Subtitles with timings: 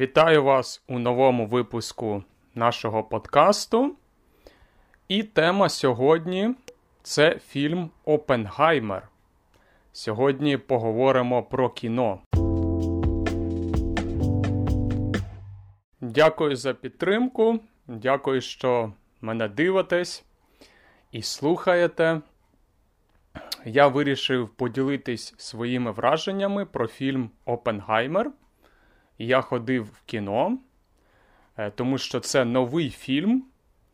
[0.00, 2.24] Вітаю вас у новому випуску
[2.54, 3.96] нашого подкасту.
[5.08, 6.54] І тема сьогодні
[7.02, 9.08] це фільм Опенгаймер.
[9.92, 12.20] Сьогодні поговоримо про кіно.
[16.00, 17.60] Дякую за підтримку.
[17.86, 20.24] Дякую, що мене дивитесь
[21.12, 22.20] і слухаєте.
[23.64, 28.32] Я вирішив поділитись своїми враженнями про фільм Опенгаймер.
[29.18, 30.58] Я ходив в кіно,
[31.56, 33.44] е, тому що це новий фільм,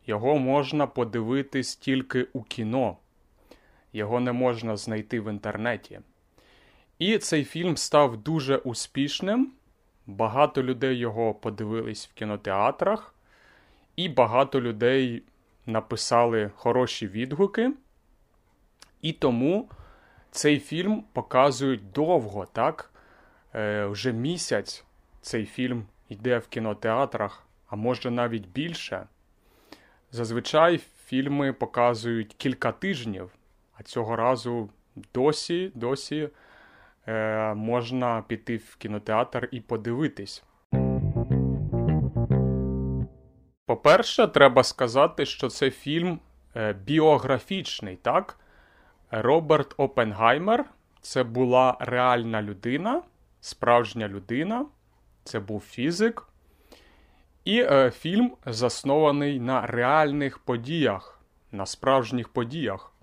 [0.07, 2.97] його можна подивитись тільки у кіно.
[3.93, 5.99] Його не можна знайти в інтернеті.
[6.99, 9.51] І цей фільм став дуже успішним.
[10.07, 13.15] Багато людей його подивились в кінотеатрах,
[13.95, 15.23] і багато людей
[15.65, 17.71] написали хороші відгуки.
[19.01, 19.69] І тому
[20.31, 22.91] цей фільм показують довго, так?
[23.55, 24.84] Е, Вже місяць
[25.25, 29.07] цей фільм йде в кінотеатрах, а може навіть більше.
[30.11, 33.31] Зазвичай фільми показують кілька тижнів,
[33.73, 34.69] а цього разу
[35.13, 36.29] досі досі
[37.07, 40.43] е, можна піти в кінотеатр і подивитись.
[43.65, 46.19] По-перше, треба сказати, що це фільм
[46.55, 48.39] е, біографічний, так?
[49.11, 50.65] Роберт Опенгаймер
[51.01, 53.01] це була реальна людина,
[53.41, 54.65] справжня людина,
[55.25, 56.23] це був фізик.
[57.45, 61.19] І е, фільм заснований на реальних подіях,
[61.51, 62.93] на справжніх подіях.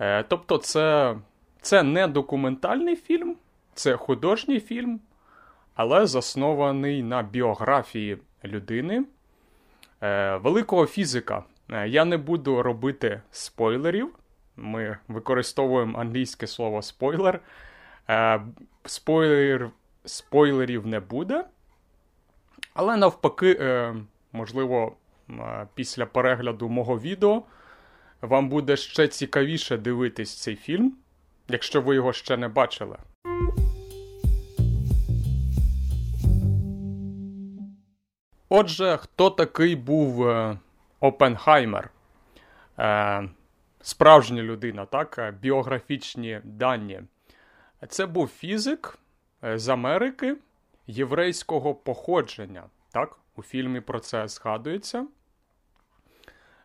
[0.00, 1.16] Е, Тобто, це,
[1.60, 3.36] це не документальний фільм,
[3.74, 5.00] це художній фільм,
[5.74, 9.04] але заснований на біографії людини,
[10.02, 11.44] е, великого фізика.
[11.70, 14.14] Е, я не буду робити спойлерів.
[14.56, 17.40] Ми використовуємо англійське слово спойлер.
[18.08, 18.40] Е,
[18.84, 19.70] спойлер
[20.04, 21.44] спойлерів не буде.
[22.74, 23.94] Але навпаки, е,
[24.32, 24.96] можливо,
[25.30, 27.42] е, після перегляду мого відео
[28.20, 30.96] вам буде ще цікавіше дивитись цей фільм,
[31.48, 32.96] якщо ви його ще не бачили.
[38.48, 40.58] Отже, хто такий був е,
[41.00, 41.90] Опенхаймер?
[43.80, 45.34] Справжня людина, так?
[45.40, 47.00] Біографічні дані.
[47.88, 48.98] Це був фізик
[49.44, 50.36] з Америки
[50.86, 52.64] єврейського походження.
[52.92, 53.18] Так?
[53.36, 55.06] У фільмі про це згадується.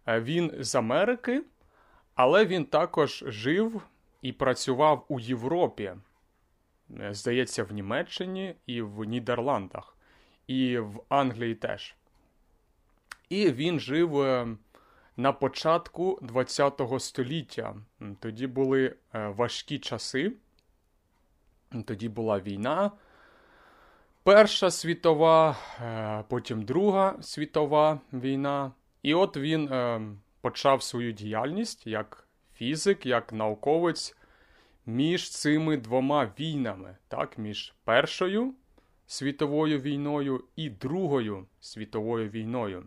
[0.07, 1.43] Е, він з Америки,
[2.15, 3.81] але він також жив
[4.21, 5.93] і працював у Європі.
[7.11, 9.97] Здається, в Німеччині і в Нідерландах
[10.47, 11.95] і в Англії теж.
[13.29, 14.47] І він жив е,
[15.17, 17.75] на початку ХХ століття.
[18.19, 20.33] Тоді були е, важкі часи.
[21.85, 22.91] Тоді була війна.
[24.23, 28.71] Перша світова, е, потім Друга світова війна.
[29.03, 29.69] І от він
[30.41, 34.15] почав свою діяльність як фізик, як науковець
[34.85, 38.53] між цими двома війнами, так, між Першою
[39.07, 42.83] світовою війною і Другою світовою війною.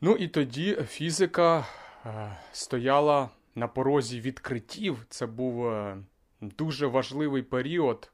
[0.00, 1.66] Ну і тоді фізика
[2.06, 5.06] е, стояла на порозі відкриттів.
[5.08, 5.96] Це був е,
[6.40, 8.10] дуже важливий період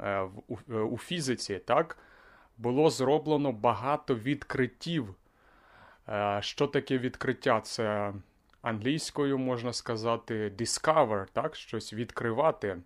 [0.00, 0.28] е,
[0.70, 1.58] е, у фізиці.
[1.58, 1.98] так?
[2.58, 5.14] Було зроблено багато відкриттів.
[6.08, 7.60] Е, що таке відкриття?
[7.60, 8.12] Це
[8.62, 11.56] англійською можна сказати discover, так?
[11.56, 12.76] щось відкривати.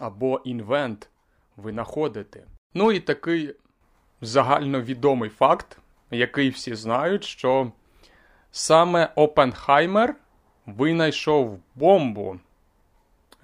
[0.00, 1.08] Або invent
[1.56, 2.46] винаходити.
[2.74, 3.54] Ну і такий
[4.20, 5.78] загальновідомий факт,
[6.10, 7.72] який всі знають, що
[8.50, 10.14] саме Опенхаймер
[10.66, 12.40] винайшов бомбу.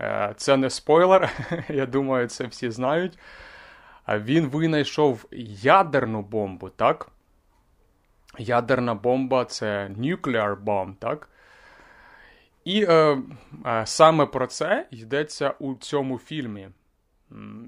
[0.01, 1.31] Е, це не спойлер,
[1.69, 3.19] я думаю, це всі знають.
[4.09, 5.25] Він винайшов
[5.63, 7.11] ядерну бомбу, так?
[8.39, 11.29] Ядерна бомба це nuclear bomb, так?
[12.65, 13.23] І е,
[13.67, 16.69] е, саме про це йдеться у цьому фільмі.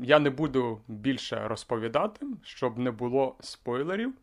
[0.02, 4.14] Я не буду більше розповідати, щоб не було спойлерів.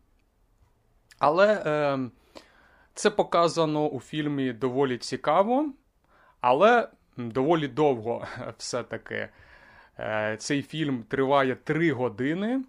[1.18, 1.98] Але е,
[2.94, 5.72] це показано у фільмі доволі цікаво,
[6.40, 6.88] але
[7.18, 8.26] доволі довго
[8.58, 9.28] все-таки.
[9.98, 12.64] Е, Цей фільм триває 3 години.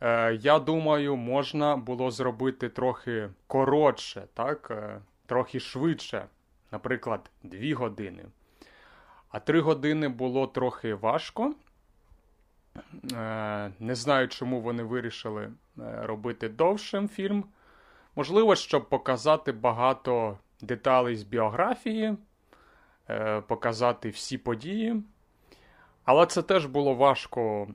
[0.00, 4.68] Е, Я думаю, можна було зробити трохи коротше, так?
[4.70, 6.26] Е, трохи швидше,
[6.72, 8.24] наприклад, 2 години.
[9.28, 11.54] А 3 години було трохи важко.
[13.78, 17.44] Не знаю, чому вони вирішили робити довшим фільм.
[18.16, 22.16] Можливо, щоб показати багато деталей з біографії,
[23.46, 25.02] показати всі події.
[26.04, 27.68] Але це теж було важко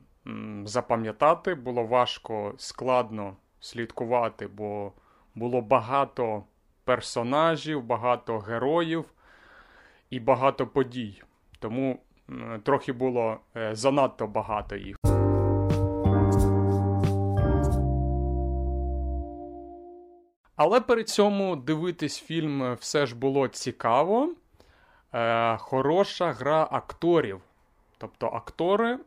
[0.66, 4.92] запам'ятати, було важко складно слідкувати, бо
[5.36, 6.44] було багато
[6.84, 9.06] персонажів, багато героїв
[10.10, 11.22] і багато подій.
[11.60, 12.00] Тому
[12.64, 14.98] трохи було е, занадто багато їх.
[20.56, 24.34] Але при цьому дивитись фільм все ж було цікаво.
[25.14, 27.42] Е, Хороша гра акторів.
[27.98, 29.00] Тобто актори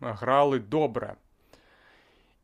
[0.00, 1.14] грали добре.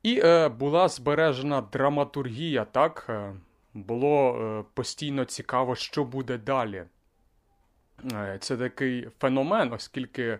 [0.02, 3.06] І е, була збережена драматургія, так?
[3.08, 3.34] Е,
[3.74, 6.84] було е, постійно цікаво, що буде далі.
[8.12, 10.38] Е, це такий феномен, оскільки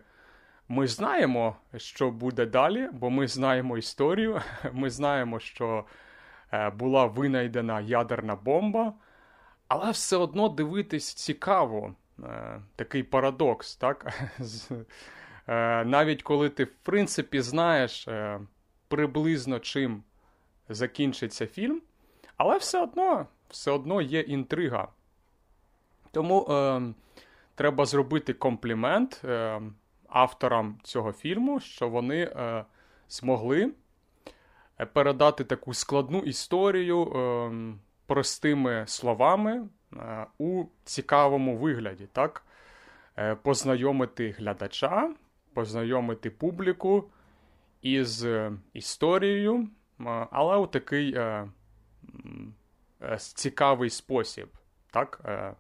[0.69, 4.41] ми знаємо, що буде далі, бо ми знаємо історію.
[4.73, 5.85] Ми знаємо, що
[6.53, 8.93] е, була винайдена ядерна бомба,
[9.69, 11.95] але все одно дивитись цікаво.
[12.23, 14.23] Е, такий парадокс, так?
[15.87, 18.09] Навіть коли ти, в принципі, знаєш
[18.89, 20.03] приблизно чим
[20.69, 21.83] закінчиться фільм,
[22.37, 24.89] але все одно все одно є інтрига.
[26.11, 26.83] Тому е,
[27.55, 29.63] треба зробити комплімент е,
[30.09, 32.65] авторам цього фільму, що вони е,
[33.09, 33.73] змогли
[34.81, 37.53] е, передати таку складну історію е,
[38.07, 39.69] простими словами е,
[40.39, 42.09] у цікавому вигляді.
[42.13, 42.43] так?
[43.19, 45.15] Е, познайомити глядача,
[45.55, 47.11] познайомити публіку
[47.83, 49.69] із е, історією,
[50.31, 51.49] але у такий е,
[53.03, 54.49] е, цікавий спосіб.
[54.93, 55.21] так?
[55.25, 55.55] Е,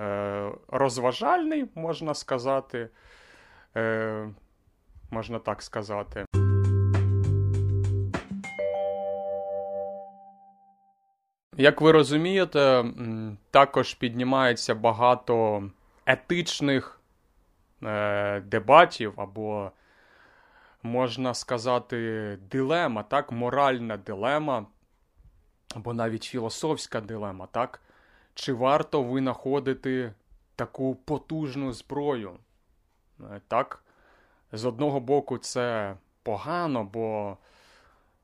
[0.00, 2.88] е, Розважальний, можна сказати.
[3.76, 4.28] Е,
[5.10, 6.24] Можна так сказати.
[11.56, 12.84] Як ви розумієте,
[13.50, 15.64] також піднімається багато
[16.06, 17.00] етичних
[17.82, 19.70] е, дебатів або
[20.82, 24.66] можна сказати, дилема, так, моральна дилема,
[25.74, 27.80] або навіть філософська дилема, так?
[28.34, 30.12] Чи варто винаходити
[30.56, 32.32] таку потужну зброю?
[33.20, 33.84] Е, так?
[34.52, 37.36] З одного боку, це погано, бо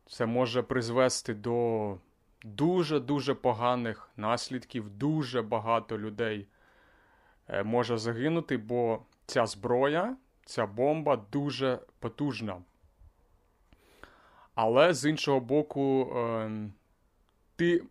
[0.06, 1.96] це може призвести до
[2.44, 6.46] дуже-дуже поганих наслідків, дуже багато людей
[7.48, 10.16] е, може загинути, бо ця зброя
[10.50, 12.62] ця бомба дуже потужна.
[14.54, 16.50] Але з іншого боку, е,
[17.56, 17.82] ти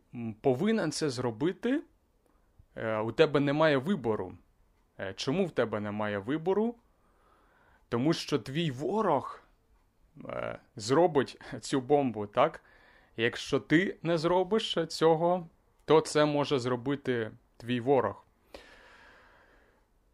[0.41, 1.81] повинен це зробити.
[2.75, 4.33] Е, у тебе немає вибору.
[4.99, 6.75] Е, чому в тебе немає вибору?
[7.89, 9.41] Тому що твій ворог
[10.75, 12.63] зробить цю бомбу, так?
[13.19, 15.47] Якщо ти не зробиш цього,
[15.85, 18.25] то це може зробити твій ворог.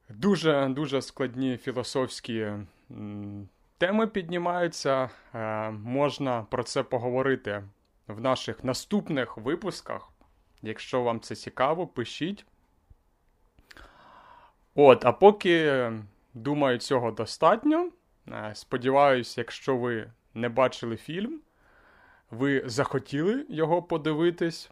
[0.09, 2.51] Дуже дуже складні філософські
[3.77, 5.09] теми піднімаються.
[5.33, 7.63] Е, можна про це поговорити
[8.07, 10.09] в наших наступних випусках.
[10.61, 12.45] Якщо вам це цікаво, пишіть.
[14.75, 15.91] От, а поки,
[16.33, 17.89] думаю, цього достатньо.
[18.27, 21.41] Е, сподіваюсь, якщо ви не бачили фільм,
[22.31, 24.71] ви захотіли його подивитись.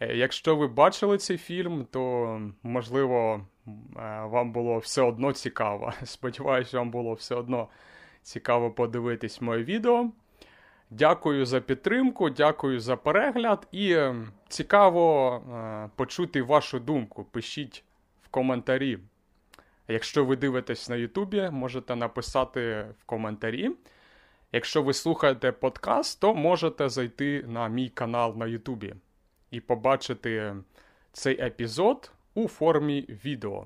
[0.00, 5.92] Е, якщо ви бачили цей фільм, то можливо Е, вам було все одно цікаво.
[6.04, 7.68] Сподіваюсь, вам було все одно
[8.22, 10.10] цікаво подивитись моє відео.
[10.90, 14.16] Дякую за підтримку, дякую за перегляд і е,
[14.48, 17.24] цікаво почути вашу думку.
[17.24, 17.84] Пишіть
[18.22, 18.98] в коментарі.
[19.88, 23.70] Якщо ви дивитесь на Ютубі, можете написати в коментарі.
[24.54, 28.94] Якщо ви слухаєте подкаст, то можете зайти на мій канал на Ютубі
[29.50, 30.54] і побачити
[31.12, 33.62] цей епізод у формі відео.